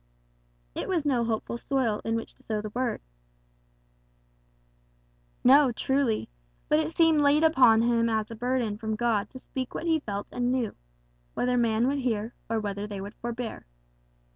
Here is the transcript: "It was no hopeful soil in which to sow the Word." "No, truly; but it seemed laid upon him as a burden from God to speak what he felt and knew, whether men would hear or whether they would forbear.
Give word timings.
"It 0.73 0.89
was 0.89 1.05
no 1.05 1.23
hopeful 1.23 1.59
soil 1.59 2.01
in 2.03 2.15
which 2.15 2.33
to 2.33 2.41
sow 2.41 2.59
the 2.59 2.71
Word." 2.71 3.01
"No, 5.43 5.71
truly; 5.71 6.27
but 6.69 6.79
it 6.79 6.89
seemed 6.97 7.21
laid 7.21 7.43
upon 7.43 7.83
him 7.83 8.09
as 8.09 8.31
a 8.31 8.35
burden 8.35 8.79
from 8.79 8.95
God 8.95 9.29
to 9.29 9.37
speak 9.37 9.75
what 9.75 9.85
he 9.85 9.99
felt 9.99 10.25
and 10.31 10.51
knew, 10.51 10.75
whether 11.35 11.55
men 11.55 11.87
would 11.87 11.99
hear 11.99 12.33
or 12.49 12.59
whether 12.59 12.87
they 12.87 12.99
would 12.99 13.13
forbear. 13.13 13.67